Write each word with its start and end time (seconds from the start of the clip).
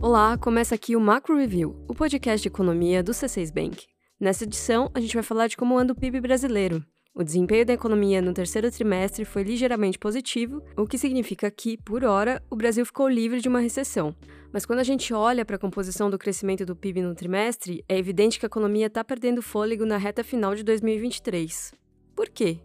Olá, 0.00 0.38
começa 0.38 0.74
aqui 0.74 0.94
o 0.94 1.00
Macro 1.00 1.36
Review, 1.36 1.84
o 1.88 1.94
podcast 1.94 2.40
de 2.40 2.48
economia 2.48 3.02
do 3.02 3.12
C6 3.12 3.52
Bank. 3.52 3.86
Nessa 4.20 4.44
edição, 4.44 4.90
a 4.94 5.00
gente 5.00 5.14
vai 5.14 5.22
falar 5.22 5.48
de 5.48 5.56
como 5.56 5.76
anda 5.76 5.92
o 5.92 5.96
PIB 5.96 6.20
brasileiro. 6.20 6.84
O 7.14 7.24
desempenho 7.24 7.66
da 7.66 7.72
economia 7.72 8.22
no 8.22 8.32
terceiro 8.32 8.70
trimestre 8.70 9.24
foi 9.24 9.42
ligeiramente 9.42 9.98
positivo, 9.98 10.62
o 10.76 10.86
que 10.86 10.96
significa 10.96 11.50
que, 11.50 11.78
por 11.78 12.04
hora, 12.04 12.42
o 12.50 12.54
Brasil 12.54 12.86
ficou 12.86 13.08
livre 13.08 13.40
de 13.40 13.48
uma 13.48 13.58
recessão. 13.58 14.14
Mas 14.52 14.64
quando 14.64 14.80
a 14.80 14.84
gente 14.84 15.12
olha 15.12 15.44
para 15.44 15.56
a 15.56 15.58
composição 15.58 16.08
do 16.10 16.18
crescimento 16.18 16.64
do 16.64 16.76
PIB 16.76 17.02
no 17.02 17.14
trimestre, 17.14 17.82
é 17.88 17.98
evidente 17.98 18.38
que 18.38 18.44
a 18.44 18.48
economia 18.48 18.86
está 18.86 19.02
perdendo 19.02 19.42
fôlego 19.42 19.84
na 19.84 19.96
reta 19.96 20.22
final 20.22 20.54
de 20.54 20.62
2023. 20.62 21.74
Por 22.14 22.28
quê? 22.28 22.60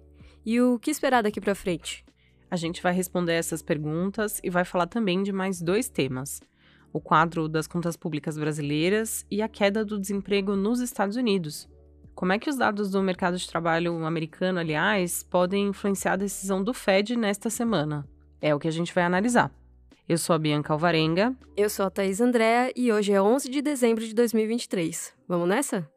E 0.45 0.59
o 0.59 0.77
que 0.77 0.91
esperar 0.91 1.23
daqui 1.23 1.39
para 1.39 1.55
frente? 1.55 2.05
A 2.51 2.57
gente 2.57 2.83
vai 2.83 2.91
responder 2.91 3.35
essas 3.35 3.61
perguntas 3.61 4.41
e 4.43 4.49
vai 4.49 4.65
falar 4.65 4.85
também 4.85 5.23
de 5.23 5.31
mais 5.31 5.61
dois 5.61 5.87
temas: 5.87 6.41
o 6.91 6.99
quadro 6.99 7.47
das 7.47 7.65
contas 7.65 7.95
públicas 7.95 8.37
brasileiras 8.37 9.25
e 9.31 9.41
a 9.41 9.47
queda 9.47 9.85
do 9.85 9.97
desemprego 9.97 10.53
nos 10.53 10.81
Estados 10.81 11.15
Unidos. 11.15 11.69
Como 12.13 12.33
é 12.33 12.37
que 12.37 12.49
os 12.49 12.57
dados 12.57 12.91
do 12.91 13.01
mercado 13.01 13.37
de 13.37 13.47
trabalho 13.47 14.05
americano, 14.05 14.59
aliás, 14.59 15.23
podem 15.23 15.69
influenciar 15.69 16.13
a 16.13 16.17
decisão 16.17 16.61
do 16.61 16.73
Fed 16.73 17.15
nesta 17.15 17.49
semana? 17.49 18.05
É 18.41 18.53
o 18.53 18.59
que 18.59 18.67
a 18.67 18.71
gente 18.71 18.93
vai 18.93 19.05
analisar. 19.05 19.49
Eu 20.09 20.17
sou 20.17 20.35
a 20.35 20.39
Bianca 20.39 20.73
Alvarenga. 20.73 21.33
Eu 21.55 21.69
sou 21.69 21.85
a 21.85 21.89
Thaís 21.89 22.19
Andréa 22.19 22.69
e 22.75 22.91
hoje 22.91 23.13
é 23.13 23.21
11 23.21 23.49
de 23.49 23.61
dezembro 23.61 24.05
de 24.05 24.13
2023. 24.13 25.13
Vamos 25.25 25.47
nessa? 25.47 25.89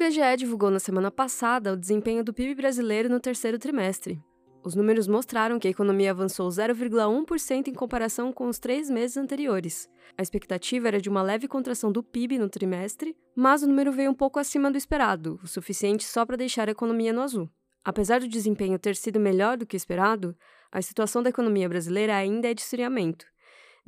IBGE 0.00 0.36
divulgou 0.36 0.70
na 0.70 0.78
semana 0.78 1.10
passada 1.10 1.72
o 1.72 1.76
desempenho 1.76 2.22
do 2.22 2.32
PIB 2.32 2.54
brasileiro 2.54 3.08
no 3.08 3.18
terceiro 3.18 3.58
trimestre. 3.58 4.22
Os 4.62 4.76
números 4.76 5.08
mostraram 5.08 5.58
que 5.58 5.66
a 5.66 5.70
economia 5.72 6.12
avançou 6.12 6.48
0,1% 6.48 7.66
em 7.66 7.74
comparação 7.74 8.32
com 8.32 8.46
os 8.46 8.60
três 8.60 8.88
meses 8.88 9.16
anteriores. 9.16 9.90
A 10.16 10.22
expectativa 10.22 10.86
era 10.86 11.00
de 11.00 11.08
uma 11.08 11.20
leve 11.20 11.48
contração 11.48 11.90
do 11.90 12.00
PIB 12.00 12.38
no 12.38 12.48
trimestre, 12.48 13.16
mas 13.34 13.64
o 13.64 13.66
número 13.66 13.90
veio 13.90 14.12
um 14.12 14.14
pouco 14.14 14.38
acima 14.38 14.70
do 14.70 14.78
esperado, 14.78 15.40
o 15.42 15.48
suficiente 15.48 16.04
só 16.04 16.24
para 16.24 16.36
deixar 16.36 16.68
a 16.68 16.72
economia 16.72 17.12
no 17.12 17.22
azul. 17.22 17.50
Apesar 17.84 18.20
do 18.20 18.28
desempenho 18.28 18.78
ter 18.78 18.94
sido 18.94 19.18
melhor 19.18 19.56
do 19.56 19.66
que 19.66 19.76
esperado, 19.76 20.32
a 20.70 20.80
situação 20.80 21.24
da 21.24 21.30
economia 21.30 21.68
brasileira 21.68 22.14
ainda 22.14 22.48
é 22.48 22.54
de 22.54 22.60
esfriamento. 22.60 23.26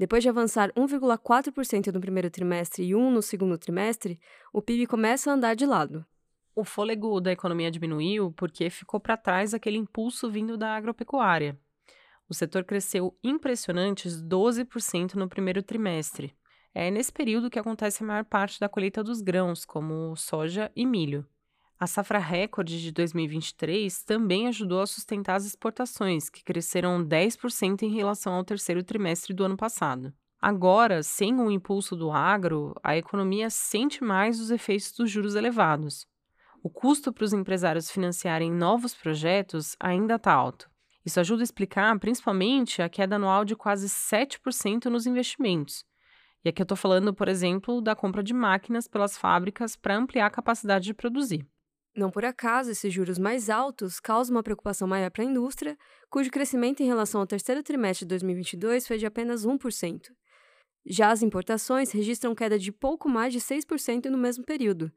Depois 0.01 0.23
de 0.23 0.31
avançar 0.31 0.73
1,4% 0.73 1.93
no 1.93 2.01
primeiro 2.01 2.31
trimestre 2.31 2.83
e 2.83 2.93
1% 2.93 3.11
no 3.11 3.21
segundo 3.21 3.59
trimestre, 3.59 4.19
o 4.51 4.63
PIB 4.63 4.87
começa 4.87 5.31
a 5.31 5.35
andar 5.35 5.55
de 5.55 5.67
lado. 5.67 6.07
O 6.57 6.65
fôlego 6.65 7.21
da 7.21 7.31
economia 7.31 7.71
diminuiu 7.71 8.33
porque 8.33 8.71
ficou 8.71 8.99
para 8.99 9.19
trás 9.19 9.53
aquele 9.53 9.77
impulso 9.77 10.31
vindo 10.31 10.57
da 10.57 10.75
agropecuária. 10.75 11.61
O 12.31 12.33
setor 12.33 12.65
cresceu 12.65 13.15
impressionantes 13.23 14.23
12% 14.23 15.17
no 15.17 15.29
primeiro 15.29 15.63
trimestre. 15.63 16.35
É 16.75 16.91
nesse 16.91 17.13
período 17.13 17.51
que 17.51 17.59
acontece 17.59 18.03
a 18.03 18.07
maior 18.07 18.25
parte 18.25 18.59
da 18.59 18.71
colheita 18.71 19.05
dos 19.05 19.21
grãos, 19.21 19.67
como 19.67 20.17
soja 20.17 20.73
e 20.75 20.87
milho. 20.87 21.27
A 21.83 21.87
safra 21.87 22.19
recorde 22.19 22.79
de 22.79 22.93
2023 22.93 24.03
também 24.03 24.47
ajudou 24.49 24.83
a 24.83 24.87
sustentar 24.87 25.37
as 25.37 25.47
exportações, 25.47 26.29
que 26.29 26.45
cresceram 26.45 27.03
10% 27.03 27.81
em 27.81 27.89
relação 27.89 28.35
ao 28.35 28.45
terceiro 28.45 28.83
trimestre 28.83 29.33
do 29.33 29.45
ano 29.45 29.57
passado. 29.57 30.13
Agora, 30.39 31.03
sem 31.03 31.35
o 31.41 31.51
impulso 31.51 31.97
do 31.97 32.13
agro, 32.13 32.75
a 32.85 32.99
economia 32.99 33.49
sente 33.49 34.05
mais 34.05 34.39
os 34.39 34.51
efeitos 34.51 34.93
dos 34.93 35.11
juros 35.11 35.35
elevados. 35.35 36.07
O 36.63 36.69
custo 36.69 37.15
para 37.15 37.25
os 37.25 37.33
empresários 37.33 37.91
financiarem 37.91 38.53
novos 38.53 38.95
projetos 38.95 39.75
ainda 39.81 40.17
está 40.17 40.35
alto. 40.35 40.69
Isso 41.03 41.19
ajuda 41.19 41.43
a 41.43 41.45
explicar 41.45 41.99
principalmente 41.99 42.83
a 42.83 42.91
queda 42.91 43.17
anual 43.17 43.43
de 43.43 43.57
quase 43.57 43.89
7% 43.89 44.85
nos 44.91 45.07
investimentos. 45.07 45.83
E 46.45 46.51
aqui 46.51 46.61
eu 46.61 46.65
estou 46.65 46.77
falando, 46.77 47.15
por 47.15 47.27
exemplo, 47.27 47.81
da 47.81 47.97
compra 47.97 48.23
de 48.23 48.35
máquinas 48.35 48.87
pelas 48.87 49.17
fábricas 49.17 49.77
para 49.77 49.97
ampliar 49.97 50.27
a 50.27 50.31
capacidade 50.31 50.85
de 50.85 50.93
produzir. 50.93 51.49
Não 51.95 52.11
por 52.11 52.25
acaso, 52.25 52.71
esses 52.71 52.93
juros 52.93 53.19
mais 53.19 53.51
altos 53.51 53.99
causam 53.99 54.37
uma 54.37 54.43
preocupação 54.43 54.87
maior 54.87 55.11
para 55.11 55.23
a 55.23 55.27
indústria, 55.27 55.77
cujo 56.09 56.31
crescimento 56.31 56.83
em 56.83 56.87
relação 56.87 57.21
ao 57.21 57.27
terceiro 57.27 57.63
trimestre 57.63 58.05
de 58.05 58.11
2022 58.11 58.87
foi 58.87 58.97
de 58.97 59.07
apenas 59.07 59.45
1%. 59.45 60.03
Já 60.87 61.11
as 61.11 61.23
importações 61.23 61.91
registram 61.91 62.35
queda 62.35 62.59
de 62.59 62.73
pouco 62.73 63.09
mais 63.09 63.33
de 63.33 63.41
6% 63.41 64.07
no 64.07 64.17
mesmo 64.17 64.45
período. 64.45 64.91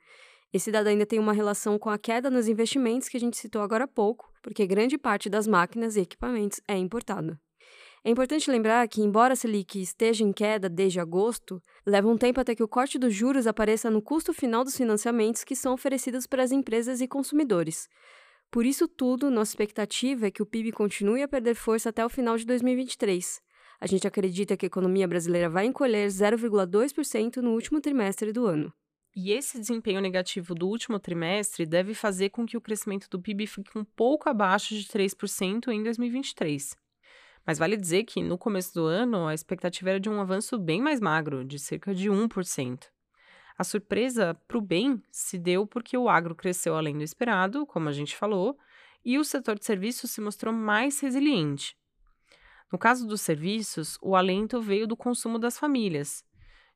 Esse 0.54 0.72
dado 0.72 0.88
ainda 0.88 1.06
tem 1.06 1.18
uma 1.18 1.34
relação 1.34 1.80
com 1.80 1.90
a 1.90 1.98
queda 1.98 2.30
nos 2.30 2.48
investimentos 2.48 3.10
que 3.10 3.18
a 3.18 3.20
gente 3.20 3.38
citou 3.38 3.64
agora 3.64 3.86
há 3.86 3.88
pouco, 3.88 4.32
porque 4.42 4.68
grande 4.68 4.98
parte 4.98 5.30
das 5.30 5.48
máquinas 5.48 5.96
e 5.96 6.02
equipamentos 6.02 6.62
é 6.68 6.78
importado. 6.78 7.40
É 8.06 8.10
importante 8.10 8.52
lembrar 8.52 8.86
que, 8.90 9.02
embora 9.02 9.32
a 9.32 9.36
Selic 9.36 9.82
esteja 9.82 10.26
em 10.26 10.34
queda 10.34 10.68
desde 10.68 11.00
agosto, 11.00 11.64
leva 11.86 12.10
um 12.10 12.18
tempo 12.18 12.42
até 12.42 12.54
que 12.54 12.64
o 12.64 12.68
corte 12.68 13.00
dos 13.00 13.14
juros 13.16 13.48
apareça 13.48 13.90
no 13.90 14.02
custo 14.02 14.34
final 14.34 14.66
dos 14.66 14.76
financiamentos 14.76 15.46
que 15.46 15.56
são 15.56 15.74
oferecidos 15.74 16.28
para 16.28 16.44
as 16.44 16.52
empresas 16.52 17.00
e 17.00 17.08
consumidores. 17.08 17.88
Por 18.52 18.66
isso 18.66 18.90
tudo, 18.90 19.32
nossa 19.32 19.52
expectativa 19.52 20.28
é 20.28 20.32
que 20.32 20.44
o 20.44 20.46
PIB 20.46 20.74
continue 20.74 21.24
a 21.24 21.30
perder 21.30 21.56
força 21.56 21.90
até 21.90 22.06
o 22.06 22.10
final 22.10 22.38
de 22.38 22.46
2023. 22.46 23.42
A 23.80 23.88
gente 23.88 24.06
acredita 24.06 24.58
que 24.58 24.66
a 24.66 24.68
economia 24.68 25.08
brasileira 25.08 25.50
vai 25.50 25.66
encolher 25.66 26.10
0,2% 26.10 27.38
no 27.38 27.54
último 27.54 27.80
trimestre 27.80 28.34
do 28.34 28.46
ano. 28.46 28.74
E 29.16 29.32
esse 29.32 29.58
desempenho 29.58 30.02
negativo 30.02 30.54
do 30.54 30.68
último 30.68 31.00
trimestre 31.00 31.66
deve 31.66 31.94
fazer 31.94 32.32
com 32.32 32.46
que 32.46 32.58
o 32.58 32.62
crescimento 32.62 33.08
do 33.10 33.22
PIB 33.22 33.48
fique 33.48 33.78
um 33.78 33.86
pouco 33.86 34.28
abaixo 34.28 34.76
de 34.76 34.84
3% 34.88 35.70
em 35.70 35.82
2023. 35.82 36.83
Mas 37.46 37.60
vale 37.60 37.76
dizer 37.76 38.04
que 38.04 38.22
no 38.22 38.38
começo 38.38 38.74
do 38.74 38.86
ano 38.86 39.28
a 39.28 39.34
expectativa 39.34 39.92
era 39.92 40.00
de 40.00 40.10
um 40.10 40.22
avanço 40.22 40.58
bem 40.58 40.82
mais 40.82 41.00
magro, 41.00 41.44
de 41.44 41.60
cerca 41.60 41.94
de 41.94 42.10
1%. 42.10 42.86
A 43.58 43.64
surpresa 43.64 44.34
para 44.48 44.58
o 44.58 44.62
bem 44.62 45.02
se 45.12 45.38
deu 45.38 45.68
porque 45.68 45.98
o 45.98 46.10
agro 46.10 46.36
cresceu 46.36 46.76
além 46.76 46.98
do 46.98 47.04
esperado, 47.04 47.66
como 47.66 47.90
a 47.90 47.92
gente 47.92 48.16
falou, 48.16 48.58
e 49.06 49.20
o 49.20 49.24
setor 49.24 49.60
de 49.60 49.66
serviços 49.66 50.12
se 50.12 50.22
mostrou 50.22 50.54
mais 50.54 51.00
resiliente. 51.00 51.78
No 52.72 52.80
caso 52.80 53.06
dos 53.06 53.22
serviços, 53.22 54.00
o 54.02 54.16
alento 54.16 54.60
veio 54.60 54.88
do 54.88 54.98
consumo 54.98 55.38
das 55.38 55.60
famílias, 55.60 56.24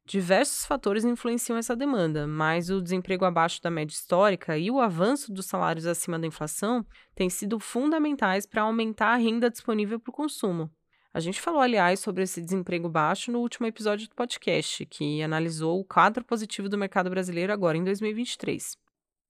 Diversos 0.07 0.65
fatores 0.65 1.03
influenciam 1.03 1.57
essa 1.57 1.75
demanda, 1.75 2.25
mas 2.25 2.69
o 2.69 2.81
desemprego 2.81 3.25
abaixo 3.25 3.61
da 3.61 3.69
média 3.69 3.93
histórica 3.93 4.57
e 4.57 4.71
o 4.71 4.79
avanço 4.79 5.33
dos 5.33 5.47
salários 5.47 5.85
acima 5.85 6.17
da 6.17 6.25
inflação 6.25 6.85
têm 7.13 7.29
sido 7.29 7.59
fundamentais 7.59 8.45
para 8.45 8.61
aumentar 8.61 9.09
a 9.09 9.17
renda 9.17 9.49
disponível 9.49 9.99
para 9.99 10.09
o 10.09 10.13
consumo. 10.13 10.71
A 11.13 11.19
gente 11.19 11.41
falou, 11.41 11.59
aliás, 11.59 11.99
sobre 11.99 12.23
esse 12.23 12.41
desemprego 12.41 12.87
baixo 12.87 13.33
no 13.33 13.39
último 13.39 13.67
episódio 13.67 14.07
do 14.07 14.15
podcast, 14.15 14.85
que 14.85 15.21
analisou 15.21 15.77
o 15.77 15.83
quadro 15.83 16.23
positivo 16.23 16.69
do 16.69 16.77
mercado 16.77 17.09
brasileiro 17.09 17.51
agora 17.51 17.77
em 17.77 17.83
2023. 17.83 18.77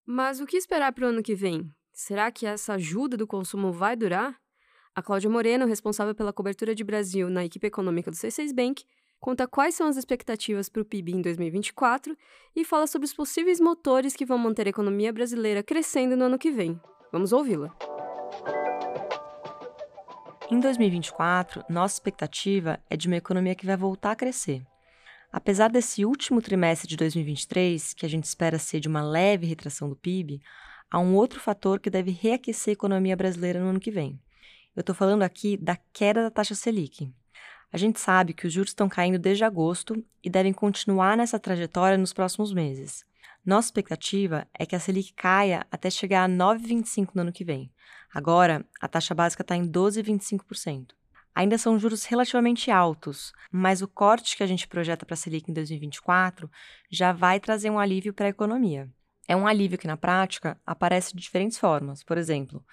Mas 0.06 0.40
o 0.40 0.46
que 0.46 0.58
esperar 0.58 0.94
para 0.94 1.06
o 1.06 1.10
ano 1.10 1.24
que 1.24 1.34
vem? 1.34 1.72
Será 1.92 2.32
que 2.32 2.46
essa 2.46 2.74
ajuda 2.74 3.18
do 3.18 3.26
consumo 3.26 3.72
vai 3.72 3.96
durar? 3.96 4.38
A 4.94 5.02
Cláudia 5.02 5.30
Moreno, 5.30 5.66
responsável 5.66 6.14
pela 6.14 6.32
cobertura 6.32 6.76
de 6.76 6.84
Brasil 6.84 7.32
na 7.32 7.44
equipe 7.44 7.66
econômica 7.66 8.12
do 8.12 8.18
C6 8.18 8.54
Bank, 8.54 8.84
conta 9.20 9.48
quais 9.48 9.76
são 9.76 9.88
as 9.88 9.98
expectativas 9.98 10.70
para 10.70 10.82
o 10.82 10.86
PIB 10.86 11.14
em 11.14 11.22
2024 11.22 12.18
e 12.56 12.64
fala 12.64 12.88
sobre 12.88 13.06
os 13.06 13.14
possíveis 13.14 13.60
motores 13.60 14.16
que 14.16 14.26
vão 14.26 14.38
manter 14.38 14.68
a 14.68 14.70
economia 14.70 15.12
brasileira 15.12 15.64
crescendo 15.64 16.16
no 16.16 16.26
ano 16.26 16.38
que 16.38 16.52
vem. 16.52 16.80
Vamos 17.12 17.34
ouvi-la. 17.34 17.76
Em 20.50 20.60
2024, 20.60 21.66
nossa 21.70 21.96
expectativa 21.96 22.80
é 22.90 22.96
de 22.96 23.08
uma 23.08 23.18
economia 23.18 23.54
que 23.54 23.66
vai 23.66 23.76
voltar 23.76 24.12
a 24.12 24.16
crescer. 24.16 24.66
Apesar 25.32 25.70
desse 25.70 26.06
último 26.06 26.42
trimestre 26.42 26.88
de 26.88 26.96
2023, 26.96 27.94
que 27.94 28.06
a 28.06 28.10
gente 28.10 28.24
espera 28.24 28.58
ser 28.58 28.80
de 28.80 28.88
uma 28.88 29.02
leve 29.02 29.46
retração 29.46 29.90
do 29.90 29.96
PIB, 29.96 30.42
há 30.90 31.00
um 31.00 31.16
outro 31.16 31.40
fator 31.40 31.82
que 31.82 31.90
deve 31.90 32.12
reaquecer 32.12 32.72
a 32.72 32.74
economia 32.74 33.16
brasileira 33.16 33.60
no 33.60 33.70
ano 33.70 33.80
que 33.80 33.92
vem. 33.92 34.20
Eu 34.74 34.82
estou 34.82 34.96
falando 34.96 35.24
aqui 35.24 35.58
da 35.58 35.76
queda 35.92 36.24
da 36.24 36.32
taxa 36.32 36.56
Selic. 36.56 37.12
A 37.72 37.78
gente 37.78 38.00
sabe 38.00 38.34
que 38.34 38.48
os 38.48 38.54
juros 38.54 38.72
estão 38.72 38.88
caindo 38.88 39.20
desde 39.20 39.44
agosto 39.44 40.04
e 40.24 40.30
devem 40.30 40.54
continuar 40.54 41.18
nessa 41.18 41.40
trajetória 41.40 41.98
nos 41.98 42.14
próximos 42.14 42.54
meses. 42.54 43.06
Nossa 43.46 43.68
expectativa 43.68 44.48
é 44.54 44.66
que 44.66 44.76
a 44.76 44.80
Selic 44.80 45.14
caia 45.14 45.66
até 45.72 45.90
chegar 45.90 46.24
a 46.24 46.30
9,25% 46.30 47.10
no 47.14 47.22
ano 47.22 47.32
que 47.32 47.46
vem. 47.46 47.72
Agora, 48.14 48.66
a 48.82 48.88
taxa 48.88 49.14
básica 49.14 49.42
está 49.42 49.56
em 49.56 49.66
12,25%. 49.66 50.92
Ainda 51.36 51.58
são 51.58 51.78
juros 51.78 52.04
relativamente 52.06 52.72
altos, 52.72 53.32
mas 53.52 53.82
o 53.82 53.88
corte 53.88 54.36
que 54.36 54.44
a 54.44 54.48
gente 54.48 54.68
projeta 54.68 55.06
para 55.06 55.14
a 55.14 55.18
Selic 55.18 55.52
em 55.52 55.54
2024 55.54 56.50
já 56.90 57.12
vai 57.12 57.40
trazer 57.40 57.70
um 57.70 57.78
alívio 57.78 58.14
para 58.14 58.26
a 58.26 58.30
economia. 58.30 58.90
É 59.28 59.36
um 59.36 59.46
alívio 59.46 59.78
que, 59.78 59.88
na 59.88 59.96
prática, 59.96 60.60
aparece 60.66 61.14
de 61.14 61.22
diferentes 61.22 61.58
formas. 61.58 62.04
Por 62.04 62.18
exemplo, 62.18 62.66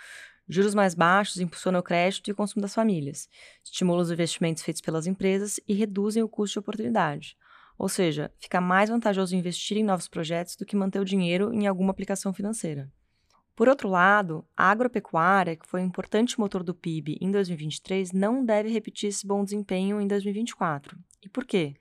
Juros 0.48 0.74
mais 0.74 0.94
baixos 0.94 1.38
impulsionam 1.38 1.80
o 1.80 1.82
crédito 1.82 2.28
e 2.28 2.32
o 2.32 2.34
consumo 2.34 2.60
das 2.60 2.74
famílias, 2.74 3.28
estimulam 3.62 4.02
os 4.02 4.10
investimentos 4.10 4.62
feitos 4.62 4.82
pelas 4.82 5.06
empresas 5.06 5.58
e 5.66 5.72
reduzem 5.72 6.22
o 6.22 6.28
custo 6.28 6.54
de 6.54 6.58
oportunidade. 6.58 7.36
Ou 7.78 7.88
seja, 7.88 8.30
fica 8.38 8.60
mais 8.60 8.90
vantajoso 8.90 9.34
investir 9.34 9.76
em 9.76 9.84
novos 9.84 10.06
projetos 10.06 10.54
do 10.56 10.66
que 10.66 10.76
manter 10.76 11.00
o 11.00 11.04
dinheiro 11.04 11.52
em 11.52 11.66
alguma 11.66 11.90
aplicação 11.90 12.32
financeira. 12.32 12.90
Por 13.56 13.68
outro 13.68 13.88
lado, 13.88 14.44
a 14.56 14.70
agropecuária, 14.70 15.56
que 15.56 15.66
foi 15.66 15.80
um 15.80 15.86
importante 15.86 16.38
motor 16.38 16.64
do 16.64 16.74
PIB 16.74 17.18
em 17.20 17.30
2023, 17.30 18.12
não 18.12 18.44
deve 18.44 18.68
repetir 18.68 19.08
esse 19.08 19.26
bom 19.26 19.44
desempenho 19.44 20.00
em 20.00 20.08
2024. 20.08 20.98
E 21.22 21.28
por 21.28 21.44
quê? 21.44 21.74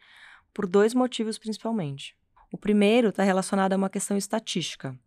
Por 0.54 0.68
dois 0.68 0.94
motivos 0.94 1.40
principalmente. 1.40 2.16
O 2.52 2.58
primeiro 2.58 3.10
está 3.10 3.24
relacionado 3.24 3.74
a 3.74 3.76
uma 3.76 3.90
questão 3.90 4.16
estatística. 4.16 4.98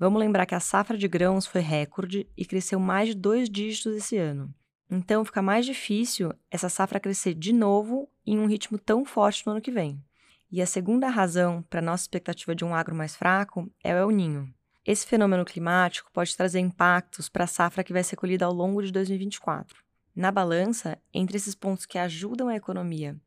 Vamos 0.00 0.18
lembrar 0.18 0.46
que 0.46 0.54
a 0.54 0.60
safra 0.60 0.96
de 0.96 1.06
grãos 1.06 1.44
foi 1.44 1.60
recorde 1.60 2.26
e 2.34 2.46
cresceu 2.46 2.80
mais 2.80 3.10
de 3.10 3.14
dois 3.14 3.50
dígitos 3.50 3.94
esse 3.94 4.16
ano. 4.16 4.50
Então 4.90 5.22
fica 5.26 5.42
mais 5.42 5.66
difícil 5.66 6.32
essa 6.50 6.70
safra 6.70 6.98
crescer 6.98 7.34
de 7.34 7.52
novo 7.52 8.08
em 8.26 8.38
um 8.38 8.46
ritmo 8.46 8.78
tão 8.78 9.04
forte 9.04 9.44
no 9.44 9.52
ano 9.52 9.60
que 9.60 9.70
vem. 9.70 10.02
E 10.50 10.62
a 10.62 10.66
segunda 10.66 11.10
razão 11.10 11.62
para 11.68 11.82
nossa 11.82 12.04
expectativa 12.04 12.54
de 12.54 12.64
um 12.64 12.74
agro 12.74 12.94
mais 12.94 13.14
fraco 13.14 13.70
é 13.84 13.94
o 13.94 13.98
El 13.98 14.10
Ninho. 14.10 14.50
Esse 14.86 15.06
fenômeno 15.06 15.44
climático 15.44 16.10
pode 16.14 16.34
trazer 16.34 16.60
impactos 16.60 17.28
para 17.28 17.44
a 17.44 17.46
safra 17.46 17.84
que 17.84 17.92
vai 17.92 18.02
ser 18.02 18.16
colhida 18.16 18.46
ao 18.46 18.54
longo 18.54 18.82
de 18.82 18.90
2024. 18.90 19.84
Na 20.16 20.32
balança, 20.32 20.96
entre 21.12 21.36
esses 21.36 21.54
pontos 21.54 21.84
que 21.84 21.98
ajudam 21.98 22.48
a 22.48 22.56
economia 22.56 23.20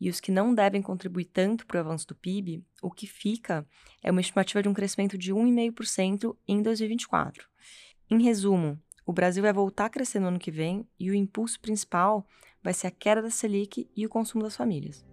e 0.00 0.10
os 0.10 0.20
que 0.20 0.30
não 0.30 0.54
devem 0.54 0.82
contribuir 0.82 1.26
tanto 1.26 1.66
para 1.66 1.78
o 1.78 1.80
avanço 1.80 2.06
do 2.06 2.14
PIB, 2.14 2.64
o 2.82 2.90
que 2.90 3.06
fica 3.06 3.66
é 4.02 4.10
uma 4.10 4.20
estimativa 4.20 4.62
de 4.62 4.68
um 4.68 4.74
crescimento 4.74 5.16
de 5.16 5.32
1,5% 5.32 6.36
em 6.46 6.62
2024. 6.62 7.48
Em 8.10 8.22
resumo, 8.22 8.78
o 9.04 9.12
Brasil 9.12 9.42
vai 9.42 9.52
voltar 9.52 9.86
a 9.86 9.90
crescer 9.90 10.20
no 10.20 10.28
ano 10.28 10.38
que 10.38 10.50
vem 10.50 10.86
e 10.98 11.10
o 11.10 11.14
impulso 11.14 11.60
principal 11.60 12.26
vai 12.62 12.74
ser 12.74 12.88
a 12.88 12.90
queda 12.90 13.22
da 13.22 13.30
Selic 13.30 13.88
e 13.96 14.04
o 14.04 14.08
consumo 14.08 14.42
das 14.44 14.56
famílias. 14.56 15.04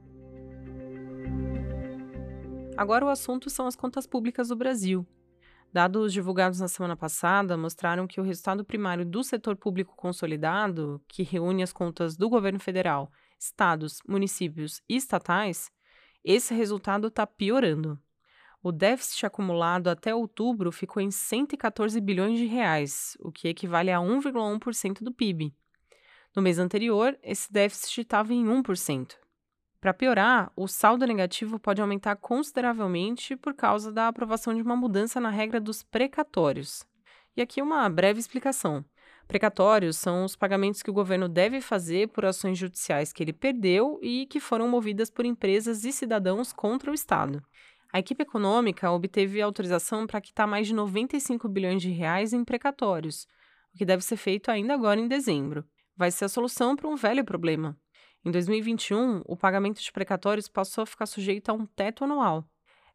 Agora 2.75 3.05
o 3.05 3.09
assunto 3.09 3.49
são 3.49 3.67
as 3.67 3.75
contas 3.75 4.07
públicas 4.07 4.47
do 4.47 4.55
Brasil. 4.55 5.05
Dados 5.71 6.11
divulgados 6.11 6.59
na 6.59 6.67
semana 6.67 6.95
passada 6.95 7.55
mostraram 7.55 8.05
que 8.05 8.19
o 8.19 8.23
resultado 8.23 8.65
primário 8.65 9.05
do 9.05 9.23
setor 9.23 9.55
público 9.55 9.95
consolidado, 9.95 11.01
que 11.07 11.23
reúne 11.23 11.63
as 11.63 11.73
contas 11.73 12.15
do 12.15 12.29
governo 12.29 12.59
federal 12.59 13.11
estados, 13.45 13.99
municípios 14.07 14.81
e 14.87 14.95
estatais, 14.95 15.71
esse 16.23 16.53
resultado 16.53 17.07
está 17.07 17.27
piorando. 17.27 17.99
O 18.61 18.71
déficit 18.71 19.25
acumulado 19.25 19.89
até 19.89 20.15
outubro 20.15 20.71
ficou 20.71 21.01
em 21.01 21.11
114 21.11 21.99
bilhões 21.99 22.39
de 22.39 22.45
reais, 22.45 23.17
o 23.19 23.31
que 23.31 23.49
equivale 23.49 23.91
a 23.91 23.97
1,1% 23.97 25.03
do 25.03 25.11
PIB. 25.11 25.53
No 26.33 26.41
mês 26.41 26.57
anterior, 26.57 27.17
esse 27.21 27.51
déficit 27.51 28.01
estava 28.01 28.33
em 28.33 28.45
1%. 28.45 29.15
Para 29.81 29.93
piorar, 29.93 30.49
o 30.55 30.65
saldo 30.65 31.05
negativo 31.05 31.59
pode 31.59 31.81
aumentar 31.81 32.15
consideravelmente 32.15 33.35
por 33.35 33.53
causa 33.53 33.91
da 33.91 34.07
aprovação 34.07 34.55
de 34.55 34.61
uma 34.61 34.77
mudança 34.77 35.19
na 35.19 35.29
regra 35.29 35.59
dos 35.59 35.83
precatórios. 35.83 36.85
E 37.35 37.41
aqui 37.41 37.61
uma 37.61 37.89
breve 37.89 38.17
explicação. 38.17 38.85
Precatórios 39.27 39.97
são 39.97 40.25
os 40.25 40.35
pagamentos 40.35 40.83
que 40.83 40.89
o 40.89 40.93
governo 40.93 41.27
deve 41.27 41.61
fazer 41.61 42.09
por 42.09 42.25
ações 42.25 42.57
judiciais 42.57 43.11
que 43.11 43.23
ele 43.23 43.33
perdeu 43.33 43.99
e 44.01 44.25
que 44.27 44.39
foram 44.39 44.67
movidas 44.67 45.09
por 45.09 45.25
empresas 45.25 45.85
e 45.85 45.91
cidadãos 45.91 46.53
contra 46.53 46.91
o 46.91 46.93
Estado. 46.93 47.41
A 47.91 47.99
equipe 47.99 48.23
econômica 48.23 48.91
obteve 48.91 49.41
autorização 49.41 50.07
para 50.07 50.21
quitar 50.21 50.47
mais 50.47 50.67
de 50.67 50.73
95 50.73 51.47
bilhões 51.47 51.81
de 51.81 51.89
reais 51.89 52.33
em 52.33 52.43
precatórios, 52.43 53.27
o 53.73 53.77
que 53.77 53.85
deve 53.85 54.03
ser 54.03 54.17
feito 54.17 54.49
ainda 54.49 54.73
agora 54.73 54.99
em 54.99 55.07
dezembro. 55.07 55.63
Vai 55.95 56.09
ser 56.09 56.25
a 56.25 56.29
solução 56.29 56.75
para 56.75 56.87
um 56.87 56.95
velho 56.95 57.23
problema. 57.23 57.77
Em 58.25 58.31
2021, 58.31 59.21
o 59.25 59.37
pagamento 59.37 59.81
de 59.81 59.91
precatórios 59.91 60.47
passou 60.47 60.81
a 60.81 60.85
ficar 60.87 61.05
sujeito 61.05 61.49
a 61.49 61.53
um 61.53 61.65
teto 61.65 62.03
anual. 62.03 62.47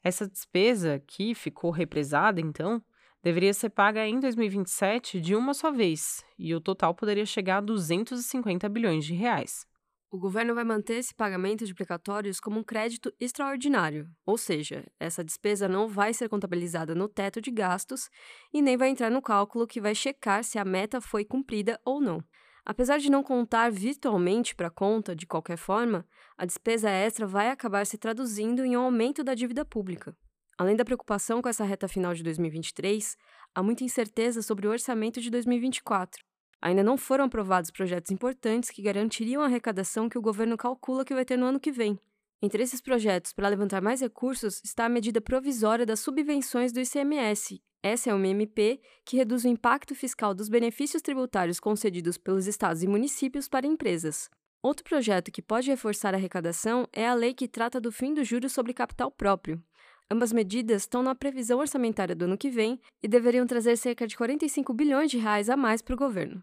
Essa 0.02 0.28
despesa, 0.28 1.02
que 1.06 1.34
ficou 1.34 1.70
represada 1.70 2.40
então, 2.40 2.82
deveria 3.28 3.52
ser 3.52 3.68
paga 3.68 4.06
em 4.06 4.18
2027 4.18 5.20
de 5.20 5.36
uma 5.36 5.52
só 5.52 5.70
vez, 5.70 6.24
e 6.38 6.54
o 6.54 6.60
total 6.62 6.94
poderia 6.94 7.26
chegar 7.26 7.58
a 7.58 7.60
250 7.60 8.66
bilhões 8.70 9.04
de 9.04 9.12
reais. 9.12 9.66
O 10.10 10.18
governo 10.18 10.54
vai 10.54 10.64
manter 10.64 10.94
esse 10.94 11.14
pagamento 11.14 11.66
de 11.66 11.74
precatórios 11.74 12.40
como 12.40 12.60
um 12.60 12.64
crédito 12.64 13.12
extraordinário, 13.20 14.08
ou 14.24 14.38
seja, 14.38 14.86
essa 14.98 15.22
despesa 15.22 15.68
não 15.68 15.86
vai 15.86 16.14
ser 16.14 16.30
contabilizada 16.30 16.94
no 16.94 17.06
teto 17.06 17.38
de 17.38 17.50
gastos 17.50 18.08
e 18.50 18.62
nem 18.62 18.78
vai 18.78 18.88
entrar 18.88 19.10
no 19.10 19.20
cálculo 19.20 19.66
que 19.66 19.78
vai 19.78 19.94
checar 19.94 20.42
se 20.42 20.58
a 20.58 20.64
meta 20.64 20.98
foi 20.98 21.22
cumprida 21.22 21.78
ou 21.84 22.00
não. 22.00 22.24
Apesar 22.64 22.96
de 22.96 23.10
não 23.10 23.22
contar 23.22 23.70
virtualmente 23.70 24.54
para 24.54 24.68
a 24.68 24.70
conta 24.70 25.14
de 25.14 25.26
qualquer 25.26 25.58
forma, 25.58 26.06
a 26.38 26.46
despesa 26.46 26.88
extra 26.88 27.26
vai 27.26 27.50
acabar 27.50 27.86
se 27.86 27.98
traduzindo 27.98 28.64
em 28.64 28.74
um 28.74 28.80
aumento 28.80 29.22
da 29.22 29.34
dívida 29.34 29.66
pública. 29.66 30.16
Além 30.58 30.74
da 30.74 30.84
preocupação 30.84 31.40
com 31.40 31.48
essa 31.48 31.64
reta 31.64 31.86
final 31.86 32.12
de 32.12 32.22
2023, 32.24 33.16
há 33.54 33.62
muita 33.62 33.84
incerteza 33.84 34.42
sobre 34.42 34.66
o 34.66 34.70
orçamento 34.70 35.20
de 35.20 35.30
2024. 35.30 36.20
Ainda 36.60 36.82
não 36.82 36.96
foram 36.96 37.26
aprovados 37.26 37.70
projetos 37.70 38.10
importantes 38.10 38.68
que 38.68 38.82
garantiriam 38.82 39.40
a 39.40 39.44
arrecadação 39.44 40.08
que 40.08 40.18
o 40.18 40.20
governo 40.20 40.56
calcula 40.56 41.04
que 41.04 41.14
vai 41.14 41.24
ter 41.24 41.36
no 41.36 41.46
ano 41.46 41.60
que 41.60 41.70
vem. 41.70 41.96
Entre 42.42 42.60
esses 42.60 42.80
projetos, 42.80 43.32
para 43.32 43.48
levantar 43.48 43.80
mais 43.80 44.00
recursos, 44.00 44.60
está 44.64 44.86
a 44.86 44.88
medida 44.88 45.20
provisória 45.20 45.86
das 45.86 46.00
subvenções 46.00 46.72
do 46.72 46.80
ICMS. 46.80 47.62
Essa 47.80 48.10
é 48.10 48.14
uma 48.14 48.26
MP 48.26 48.80
que 49.04 49.16
reduz 49.16 49.44
o 49.44 49.48
impacto 49.48 49.94
fiscal 49.94 50.34
dos 50.34 50.48
benefícios 50.48 51.00
tributários 51.00 51.60
concedidos 51.60 52.18
pelos 52.18 52.48
estados 52.48 52.82
e 52.82 52.88
municípios 52.88 53.46
para 53.46 53.66
empresas. 53.66 54.28
Outro 54.60 54.82
projeto 54.82 55.30
que 55.30 55.40
pode 55.40 55.70
reforçar 55.70 56.14
a 56.14 56.16
arrecadação 56.16 56.88
é 56.92 57.06
a 57.06 57.14
lei 57.14 57.32
que 57.32 57.46
trata 57.46 57.80
do 57.80 57.92
fim 57.92 58.12
dos 58.12 58.26
juros 58.26 58.52
sobre 58.52 58.74
capital 58.74 59.08
próprio. 59.08 59.62
Ambas 60.10 60.32
medidas 60.32 60.82
estão 60.82 61.02
na 61.02 61.14
previsão 61.14 61.58
orçamentária 61.58 62.14
do 62.14 62.24
ano 62.24 62.38
que 62.38 62.48
vem 62.48 62.80
e 63.02 63.06
deveriam 63.06 63.46
trazer 63.46 63.76
cerca 63.76 64.06
de 64.06 64.16
45 64.16 64.72
bilhões 64.72 65.10
de 65.10 65.18
reais 65.18 65.50
a 65.50 65.56
mais 65.56 65.82
para 65.82 65.94
o 65.94 65.98
governo. 65.98 66.42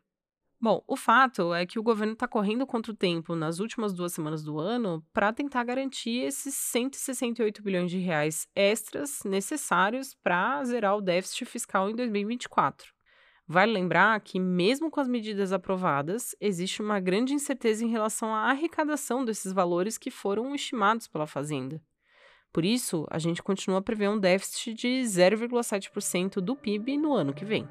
Bom, 0.62 0.84
o 0.88 0.96
fato 0.96 1.54
é 1.54 1.66
que 1.66 1.80
o 1.80 1.84
governo 1.84 2.14
está 2.14 2.28
correndo 2.28 2.66
contra 2.66 2.92
o 2.92 2.96
tempo 2.96 3.36
nas 3.36 3.60
últimas 3.60 3.92
duas 3.92 4.14
semanas 4.14 4.44
do 4.44 4.60
ano 4.60 5.04
para 5.12 5.34
tentar 5.34 5.64
garantir 5.64 6.22
esses 6.22 6.54
168 6.56 7.62
bilhões 7.64 7.90
de 7.90 7.98
reais 7.98 8.48
extras 8.56 9.22
necessários 9.26 10.16
para 10.24 10.64
zerar 10.64 10.96
o 10.96 11.02
déficit 11.02 11.46
fiscal 11.46 11.90
em 11.90 11.96
2024. 11.96 12.94
Vale 13.48 13.74
lembrar 13.74 14.20
que, 14.22 14.40
mesmo 14.40 14.90
com 14.90 15.00
as 15.00 15.08
medidas 15.08 15.52
aprovadas, 15.52 16.36
existe 16.40 16.82
uma 16.82 17.00
grande 17.00 17.34
incerteza 17.34 17.84
em 17.84 17.90
relação 17.90 18.34
à 18.34 18.50
arrecadação 18.50 19.26
desses 19.26 19.52
valores 19.54 19.98
que 19.98 20.10
foram 20.10 20.56
estimados 20.56 21.08
pela 21.08 21.28
Fazenda. 21.28 21.82
Por 22.56 22.64
isso, 22.64 23.06
a 23.12 23.20
gente 23.20 23.44
continua 23.44 23.80
a 23.80 23.82
prever 23.82 24.08
um 24.08 24.18
déficit 24.18 24.74
de 24.76 25.02
0,7% 25.04 26.36
do 26.36 26.56
PIB 26.56 26.98
no 26.98 27.12
ano 27.12 27.34
que 27.34 27.44
vem. 27.44 27.68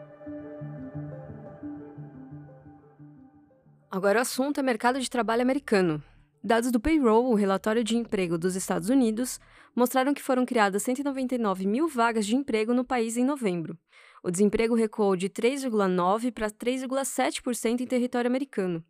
Agora 3.90 4.18
o 4.18 4.20
assunto 4.20 4.60
é 4.60 4.62
mercado 4.62 5.00
de 5.00 5.08
trabalho 5.08 5.40
americano. 5.40 6.04
Dados 6.42 6.70
do 6.70 6.78
Payroll, 6.78 7.30
o 7.30 7.34
relatório 7.34 7.82
de 7.82 7.96
emprego 7.96 8.36
dos 8.36 8.56
Estados 8.56 8.90
Unidos, 8.90 9.40
mostraram 9.74 10.12
que 10.12 10.20
foram 10.20 10.44
criadas 10.44 10.82
199 10.82 11.66
mil 11.66 11.88
vagas 11.88 12.26
de 12.26 12.36
emprego 12.36 12.74
no 12.74 12.84
país 12.84 13.16
em 13.16 13.24
novembro. 13.24 13.78
O 14.22 14.30
desemprego 14.30 14.74
recuou 14.74 15.16
de 15.16 15.30
3,9% 15.30 16.30
para 16.30 16.50
3,7% 16.50 17.80
em 17.80 17.86
território 17.86 18.28
americano. 18.28 18.84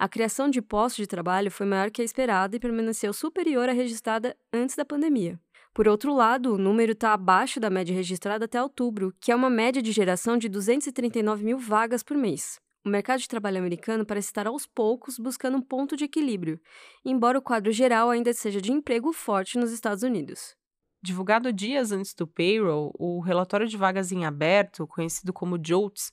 A 0.00 0.08
criação 0.08 0.48
de 0.48 0.62
postos 0.62 0.96
de 0.96 1.06
trabalho 1.06 1.50
foi 1.50 1.66
maior 1.66 1.90
que 1.90 2.00
a 2.00 2.04
esperada 2.06 2.56
e 2.56 2.58
permaneceu 2.58 3.12
superior 3.12 3.68
à 3.68 3.72
registrada 3.72 4.34
antes 4.50 4.74
da 4.74 4.82
pandemia. 4.82 5.38
Por 5.74 5.86
outro 5.86 6.14
lado, 6.14 6.54
o 6.54 6.58
número 6.58 6.92
está 6.92 7.12
abaixo 7.12 7.60
da 7.60 7.68
média 7.68 7.94
registrada 7.94 8.46
até 8.46 8.62
outubro, 8.62 9.14
que 9.20 9.30
é 9.30 9.36
uma 9.36 9.50
média 9.50 9.82
de 9.82 9.92
geração 9.92 10.38
de 10.38 10.48
239 10.48 11.44
mil 11.44 11.58
vagas 11.58 12.02
por 12.02 12.16
mês. 12.16 12.58
O 12.82 12.88
mercado 12.88 13.20
de 13.20 13.28
trabalho 13.28 13.58
americano 13.58 14.06
parece 14.06 14.28
estar 14.28 14.46
aos 14.46 14.66
poucos 14.66 15.18
buscando 15.18 15.58
um 15.58 15.62
ponto 15.62 15.94
de 15.98 16.04
equilíbrio, 16.04 16.58
embora 17.04 17.38
o 17.38 17.42
quadro 17.42 17.70
geral 17.70 18.08
ainda 18.08 18.32
seja 18.32 18.58
de 18.58 18.72
emprego 18.72 19.12
forte 19.12 19.58
nos 19.58 19.70
Estados 19.70 20.02
Unidos. 20.02 20.56
Divulgado 21.02 21.52
dias 21.52 21.92
antes 21.92 22.14
do 22.14 22.26
payroll, 22.26 22.90
o 22.98 23.20
relatório 23.20 23.68
de 23.68 23.76
vagas 23.76 24.12
em 24.12 24.24
aberto, 24.24 24.86
conhecido 24.86 25.30
como 25.30 25.58
JOLTS, 25.58 26.10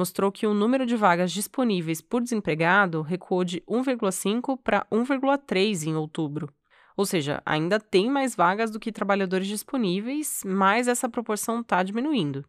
mostrou 0.00 0.32
que 0.32 0.46
o 0.46 0.54
número 0.54 0.86
de 0.86 0.96
vagas 0.96 1.30
disponíveis 1.30 2.00
por 2.00 2.22
desempregado 2.22 3.02
recuou 3.02 3.44
de 3.44 3.60
1,5 3.68 4.58
para 4.64 4.86
1,3 4.90 5.86
em 5.86 5.94
outubro. 5.94 6.50
Ou 6.96 7.04
seja, 7.04 7.42
ainda 7.44 7.78
tem 7.78 8.08
mais 8.10 8.34
vagas 8.34 8.70
do 8.70 8.80
que 8.80 8.90
trabalhadores 8.90 9.46
disponíveis, 9.46 10.40
mas 10.42 10.88
essa 10.88 11.06
proporção 11.06 11.60
está 11.60 11.82
diminuindo. 11.82 12.46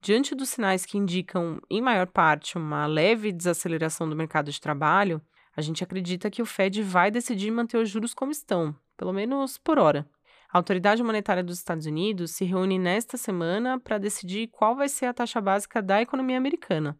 Diante 0.00 0.34
dos 0.34 0.48
sinais 0.48 0.86
que 0.86 0.96
indicam, 0.96 1.60
em 1.68 1.82
maior 1.82 2.06
parte, 2.06 2.56
uma 2.56 2.86
leve 2.86 3.30
desaceleração 3.30 4.08
do 4.08 4.16
mercado 4.16 4.50
de 4.50 4.58
trabalho, 4.58 5.20
a 5.54 5.60
gente 5.60 5.84
acredita 5.84 6.30
que 6.30 6.40
o 6.40 6.46
Fed 6.46 6.82
vai 6.82 7.10
decidir 7.10 7.50
manter 7.50 7.76
os 7.76 7.90
juros 7.90 8.14
como 8.14 8.32
estão, 8.32 8.74
pelo 8.96 9.12
menos 9.12 9.58
por 9.58 9.78
hora. 9.78 10.08
A 10.52 10.58
Autoridade 10.58 11.02
Monetária 11.02 11.44
dos 11.44 11.58
Estados 11.58 11.86
Unidos 11.86 12.32
se 12.32 12.44
reúne 12.44 12.76
nesta 12.76 13.16
semana 13.16 13.78
para 13.78 13.98
decidir 13.98 14.48
qual 14.48 14.74
vai 14.74 14.88
ser 14.88 15.06
a 15.06 15.14
taxa 15.14 15.40
básica 15.40 15.80
da 15.80 16.02
economia 16.02 16.36
americana. 16.36 16.98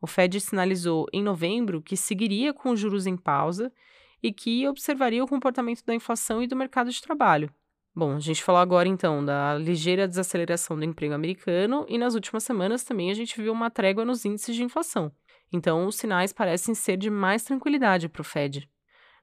O 0.00 0.06
Fed 0.08 0.40
sinalizou 0.40 1.06
em 1.12 1.22
novembro 1.22 1.80
que 1.80 1.96
seguiria 1.96 2.52
com 2.52 2.70
os 2.70 2.80
juros 2.80 3.06
em 3.06 3.16
pausa 3.16 3.72
e 4.20 4.32
que 4.32 4.66
observaria 4.66 5.22
o 5.22 5.28
comportamento 5.28 5.84
da 5.84 5.94
inflação 5.94 6.42
e 6.42 6.48
do 6.48 6.56
mercado 6.56 6.90
de 6.90 7.00
trabalho. 7.00 7.54
Bom, 7.94 8.16
a 8.16 8.20
gente 8.20 8.42
falou 8.42 8.60
agora 8.60 8.88
então 8.88 9.24
da 9.24 9.54
ligeira 9.58 10.08
desaceleração 10.08 10.76
do 10.76 10.84
emprego 10.84 11.14
americano 11.14 11.86
e 11.88 11.96
nas 11.98 12.14
últimas 12.14 12.42
semanas 12.42 12.82
também 12.82 13.12
a 13.12 13.14
gente 13.14 13.40
viu 13.40 13.52
uma 13.52 13.70
trégua 13.70 14.04
nos 14.04 14.24
índices 14.24 14.56
de 14.56 14.64
inflação. 14.64 15.12
Então, 15.52 15.86
os 15.86 15.96
sinais 15.96 16.32
parecem 16.32 16.74
ser 16.74 16.96
de 16.96 17.10
mais 17.10 17.44
tranquilidade 17.44 18.08
para 18.08 18.22
o 18.22 18.24
Fed. 18.24 18.68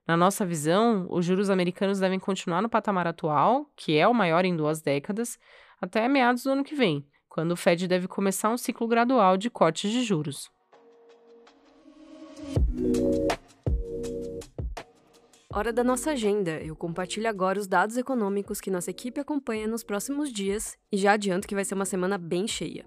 Na 0.09 0.17
nossa 0.17 0.43
visão, 0.43 1.05
os 1.07 1.23
juros 1.23 1.51
americanos 1.51 1.99
devem 1.99 2.17
continuar 2.17 2.63
no 2.63 2.67
patamar 2.67 3.05
atual, 3.05 3.69
que 3.75 3.95
é 3.95 4.07
o 4.07 4.13
maior 4.13 4.43
em 4.43 4.57
duas 4.57 4.81
décadas, 4.81 5.37
até 5.79 6.07
meados 6.07 6.41
do 6.41 6.49
ano 6.49 6.63
que 6.63 6.73
vem, 6.73 7.05
quando 7.29 7.51
o 7.51 7.55
Fed 7.55 7.87
deve 7.87 8.07
começar 8.07 8.49
um 8.49 8.57
ciclo 8.57 8.87
gradual 8.87 9.37
de 9.37 9.51
cortes 9.51 9.91
de 9.91 10.01
juros. 10.01 10.49
Hora 15.53 15.71
da 15.71 15.83
nossa 15.83 16.09
agenda. 16.09 16.59
Eu 16.59 16.75
compartilho 16.75 17.29
agora 17.29 17.59
os 17.59 17.67
dados 17.67 17.95
econômicos 17.95 18.59
que 18.59 18.71
nossa 18.71 18.89
equipe 18.89 19.19
acompanha 19.19 19.67
nos 19.67 19.83
próximos 19.83 20.33
dias 20.33 20.75
e 20.91 20.97
já 20.97 21.11
adianto 21.11 21.47
que 21.47 21.53
vai 21.53 21.63
ser 21.63 21.75
uma 21.75 21.85
semana 21.85 22.17
bem 22.17 22.47
cheia. 22.47 22.83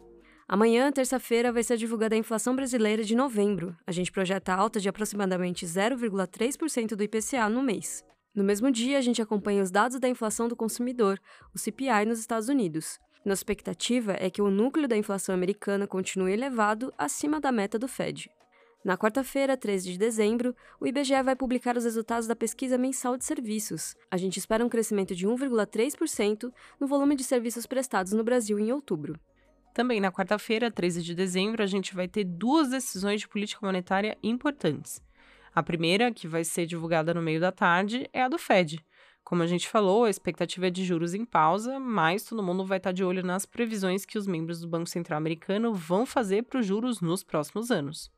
Amanhã, 0.52 0.92
terça-feira, 0.92 1.50
vai 1.50 1.62
ser 1.62 1.78
divulgada 1.78 2.14
a 2.14 2.18
inflação 2.18 2.54
brasileira 2.54 3.02
de 3.02 3.16
novembro. 3.16 3.74
A 3.86 3.90
gente 3.90 4.12
projeta 4.12 4.52
alta 4.52 4.78
de 4.78 4.86
aproximadamente 4.86 5.64
0,3% 5.64 6.94
do 6.94 7.02
IPCA 7.02 7.48
no 7.48 7.62
mês. 7.62 8.04
No 8.34 8.44
mesmo 8.44 8.70
dia, 8.70 8.98
a 8.98 9.00
gente 9.00 9.22
acompanha 9.22 9.62
os 9.62 9.70
dados 9.70 9.98
da 9.98 10.10
inflação 10.10 10.48
do 10.48 10.54
consumidor, 10.54 11.18
o 11.54 11.58
CPI, 11.58 12.04
nos 12.06 12.18
Estados 12.18 12.50
Unidos. 12.50 12.98
Nossa 13.24 13.40
expectativa 13.40 14.14
é 14.20 14.28
que 14.28 14.42
o 14.42 14.50
núcleo 14.50 14.86
da 14.86 14.94
inflação 14.94 15.34
americana 15.34 15.86
continue 15.86 16.34
elevado 16.34 16.92
acima 16.98 17.40
da 17.40 17.50
meta 17.50 17.78
do 17.78 17.88
Fed. 17.88 18.30
Na 18.84 18.98
quarta-feira, 18.98 19.56
13 19.56 19.92
de 19.92 19.96
dezembro, 19.96 20.54
o 20.78 20.86
IBGE 20.86 21.22
vai 21.22 21.34
publicar 21.34 21.78
os 21.78 21.84
resultados 21.84 22.26
da 22.26 22.36
pesquisa 22.36 22.76
mensal 22.76 23.16
de 23.16 23.24
serviços. 23.24 23.96
A 24.10 24.18
gente 24.18 24.38
espera 24.38 24.62
um 24.62 24.68
crescimento 24.68 25.14
de 25.14 25.26
1,3% 25.26 26.52
no 26.78 26.86
volume 26.86 27.16
de 27.16 27.24
serviços 27.24 27.64
prestados 27.64 28.12
no 28.12 28.22
Brasil 28.22 28.58
em 28.58 28.70
outubro. 28.70 29.18
Também 29.72 30.00
na 30.00 30.12
quarta-feira, 30.12 30.70
13 30.70 31.02
de 31.02 31.14
dezembro, 31.14 31.62
a 31.62 31.66
gente 31.66 31.94
vai 31.94 32.06
ter 32.06 32.24
duas 32.24 32.68
decisões 32.68 33.20
de 33.22 33.28
política 33.28 33.64
monetária 33.64 34.18
importantes. 34.22 35.02
A 35.54 35.62
primeira, 35.62 36.12
que 36.12 36.28
vai 36.28 36.44
ser 36.44 36.66
divulgada 36.66 37.14
no 37.14 37.22
meio 37.22 37.40
da 37.40 37.50
tarde, 37.50 38.08
é 38.12 38.22
a 38.22 38.28
do 38.28 38.38
Fed. 38.38 38.84
Como 39.24 39.42
a 39.42 39.46
gente 39.46 39.68
falou, 39.68 40.04
a 40.04 40.10
expectativa 40.10 40.66
é 40.66 40.70
de 40.70 40.84
juros 40.84 41.14
em 41.14 41.24
pausa, 41.24 41.78
mas 41.78 42.24
todo 42.24 42.42
mundo 42.42 42.66
vai 42.66 42.78
estar 42.78 42.92
de 42.92 43.04
olho 43.04 43.22
nas 43.22 43.46
previsões 43.46 44.04
que 44.04 44.18
os 44.18 44.26
membros 44.26 44.60
do 44.60 44.68
Banco 44.68 44.88
Central 44.88 45.16
Americano 45.16 45.72
vão 45.72 46.04
fazer 46.04 46.42
para 46.42 46.60
os 46.60 46.66
juros 46.66 47.00
nos 47.00 47.22
próximos 47.22 47.70
anos. 47.70 48.10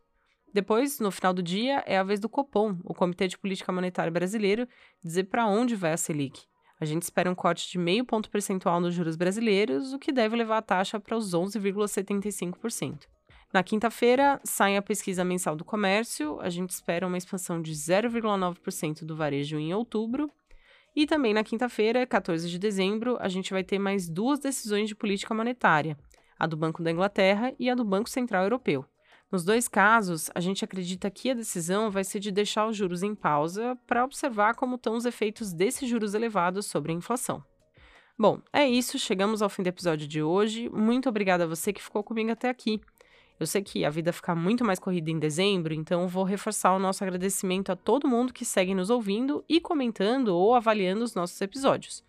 Depois, 0.52 0.98
no 0.98 1.10
final 1.10 1.34
do 1.34 1.42
dia, 1.42 1.84
é 1.86 1.98
a 1.98 2.02
vez 2.02 2.18
do 2.18 2.28
Copom, 2.28 2.78
o 2.84 2.94
Comitê 2.94 3.28
de 3.28 3.38
Política 3.38 3.72
Monetária 3.72 4.10
Brasileiro, 4.10 4.66
dizer 5.02 5.24
para 5.24 5.46
onde 5.46 5.76
vai 5.76 5.92
a 5.92 5.96
Selic. 5.96 6.46
A 6.84 6.86
gente 6.86 7.04
espera 7.04 7.30
um 7.30 7.34
corte 7.34 7.72
de 7.72 7.78
meio 7.78 8.04
ponto 8.04 8.28
percentual 8.28 8.78
nos 8.78 8.92
juros 8.92 9.16
brasileiros, 9.16 9.94
o 9.94 9.98
que 9.98 10.12
deve 10.12 10.36
levar 10.36 10.58
a 10.58 10.62
taxa 10.62 11.00
para 11.00 11.16
os 11.16 11.32
11,75%. 11.32 13.06
Na 13.54 13.62
quinta-feira, 13.62 14.38
sai 14.44 14.76
a 14.76 14.82
pesquisa 14.82 15.24
mensal 15.24 15.56
do 15.56 15.64
comércio, 15.64 16.38
a 16.42 16.50
gente 16.50 16.68
espera 16.72 17.06
uma 17.06 17.16
expansão 17.16 17.62
de 17.62 17.72
0,9% 17.72 19.02
do 19.02 19.16
varejo 19.16 19.58
em 19.58 19.72
outubro. 19.72 20.30
E 20.94 21.06
também 21.06 21.32
na 21.32 21.42
quinta-feira, 21.42 22.06
14 22.06 22.50
de 22.50 22.58
dezembro, 22.58 23.16
a 23.18 23.28
gente 23.28 23.50
vai 23.50 23.64
ter 23.64 23.78
mais 23.78 24.06
duas 24.06 24.38
decisões 24.38 24.86
de 24.86 24.94
política 24.94 25.32
monetária, 25.32 25.96
a 26.38 26.46
do 26.46 26.54
Banco 26.54 26.82
da 26.82 26.90
Inglaterra 26.90 27.54
e 27.58 27.70
a 27.70 27.74
do 27.74 27.82
Banco 27.82 28.10
Central 28.10 28.42
Europeu. 28.42 28.84
Nos 29.30 29.44
dois 29.44 29.66
casos, 29.66 30.30
a 30.34 30.40
gente 30.40 30.64
acredita 30.64 31.10
que 31.10 31.30
a 31.30 31.34
decisão 31.34 31.90
vai 31.90 32.04
ser 32.04 32.20
de 32.20 32.30
deixar 32.30 32.66
os 32.66 32.76
juros 32.76 33.02
em 33.02 33.14
pausa 33.14 33.76
para 33.86 34.04
observar 34.04 34.54
como 34.54 34.76
estão 34.76 34.96
os 34.96 35.04
efeitos 35.04 35.52
desses 35.52 35.88
juros 35.88 36.14
elevados 36.14 36.66
sobre 36.66 36.92
a 36.92 36.94
inflação. 36.94 37.42
Bom, 38.16 38.40
é 38.52 38.68
isso, 38.68 38.96
chegamos 38.96 39.42
ao 39.42 39.48
fim 39.48 39.62
do 39.62 39.68
episódio 39.68 40.06
de 40.06 40.22
hoje. 40.22 40.68
Muito 40.68 41.08
obrigada 41.08 41.44
a 41.44 41.48
você 41.48 41.72
que 41.72 41.82
ficou 41.82 42.04
comigo 42.04 42.30
até 42.30 42.48
aqui. 42.48 42.80
Eu 43.40 43.46
sei 43.46 43.62
que 43.62 43.84
a 43.84 43.90
vida 43.90 44.12
fica 44.12 44.34
muito 44.34 44.64
mais 44.64 44.78
corrida 44.78 45.10
em 45.10 45.18
dezembro, 45.18 45.74
então 45.74 46.06
vou 46.06 46.22
reforçar 46.22 46.72
o 46.72 46.78
nosso 46.78 47.02
agradecimento 47.02 47.72
a 47.72 47.76
todo 47.76 48.06
mundo 48.06 48.32
que 48.32 48.44
segue 48.44 48.72
nos 48.72 48.90
ouvindo 48.90 49.44
e 49.48 49.60
comentando 49.60 50.28
ou 50.28 50.54
avaliando 50.54 51.02
os 51.02 51.14
nossos 51.14 51.40
episódios. 51.40 52.04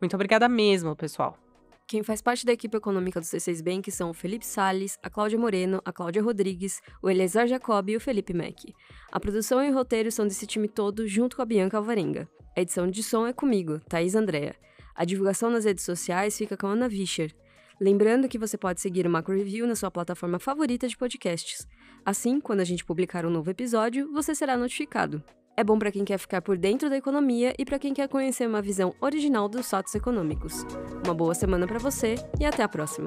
Muito 0.00 0.14
obrigada 0.14 0.48
mesmo, 0.48 0.96
pessoal. 0.96 1.43
Quem 1.86 2.02
faz 2.02 2.22
parte 2.22 2.46
da 2.46 2.52
equipe 2.52 2.74
econômica 2.74 3.20
do 3.20 3.24
C6 3.26 3.62
Bank 3.62 3.90
são 3.90 4.08
o 4.08 4.14
Felipe 4.14 4.46
Sales, 4.46 4.98
a 5.02 5.10
Cláudia 5.10 5.38
Moreno, 5.38 5.82
a 5.84 5.92
Cláudia 5.92 6.22
Rodrigues, 6.22 6.80
o 7.02 7.10
Eleazar 7.10 7.46
Jacob 7.46 7.90
e 7.90 7.96
o 7.96 8.00
Felipe 8.00 8.32
Mack. 8.32 8.74
A 9.12 9.20
produção 9.20 9.62
e 9.62 9.70
o 9.70 9.74
roteiro 9.74 10.10
são 10.10 10.26
desse 10.26 10.46
time 10.46 10.66
todo, 10.66 11.06
junto 11.06 11.36
com 11.36 11.42
a 11.42 11.44
Bianca 11.44 11.76
Alvarenga. 11.76 12.26
A 12.56 12.60
edição 12.62 12.90
de 12.90 13.02
som 13.02 13.26
é 13.26 13.34
comigo, 13.34 13.80
Thaís 13.80 14.14
Andrea. 14.14 14.56
A 14.94 15.04
divulgação 15.04 15.50
nas 15.50 15.66
redes 15.66 15.84
sociais 15.84 16.38
fica 16.38 16.56
com 16.56 16.68
Ana 16.68 16.88
Vischer. 16.88 17.34
Lembrando 17.78 18.28
que 18.28 18.38
você 18.38 18.56
pode 18.56 18.80
seguir 18.80 19.06
o 19.06 19.10
Macro 19.10 19.36
Review 19.36 19.66
na 19.66 19.76
sua 19.76 19.90
plataforma 19.90 20.38
favorita 20.38 20.88
de 20.88 20.96
podcasts. 20.96 21.68
Assim, 22.02 22.40
quando 22.40 22.60
a 22.60 22.64
gente 22.64 22.84
publicar 22.84 23.26
um 23.26 23.30
novo 23.30 23.50
episódio, 23.50 24.10
você 24.10 24.34
será 24.34 24.56
notificado. 24.56 25.22
É 25.56 25.62
bom 25.62 25.78
para 25.78 25.92
quem 25.92 26.04
quer 26.04 26.18
ficar 26.18 26.42
por 26.42 26.58
dentro 26.58 26.90
da 26.90 26.96
economia 26.96 27.54
e 27.56 27.64
para 27.64 27.78
quem 27.78 27.94
quer 27.94 28.08
conhecer 28.08 28.46
uma 28.46 28.60
visão 28.60 28.92
original 29.00 29.48
dos 29.48 29.70
fatos 29.70 29.94
econômicos. 29.94 30.66
Uma 31.04 31.14
boa 31.14 31.34
semana 31.34 31.66
para 31.66 31.78
você 31.78 32.16
e 32.40 32.44
até 32.44 32.62
a 32.62 32.68
próxima. 32.68 33.06